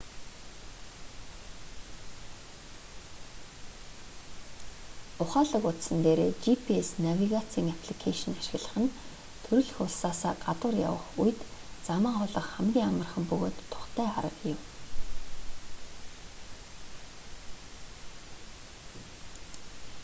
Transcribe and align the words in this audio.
ухаалаг 5.23 5.63
утсан 5.71 5.97
дээрээ 6.05 6.31
gps 6.43 6.87
навигацийн 7.07 7.67
апликэйшн 7.75 8.31
ашиглах 8.41 8.75
нь 8.83 8.93
төрөлх 9.45 9.77
улсаасаа 9.85 10.33
гадуур 10.45 10.75
явах 10.89 11.07
үед 11.21 11.39
замаа 11.87 12.15
олох 12.25 12.47
хамгийн 12.53 12.89
амархан 12.91 13.23
бөгөөд 13.29 13.57
тухтай 13.71 14.07
арга 14.19 14.43
юм 14.53 14.59